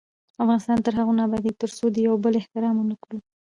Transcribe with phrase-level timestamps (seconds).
[0.43, 3.17] افغانستان تر هغو نه ابادیږي، ترڅو د یو بل احترام ونه کړو.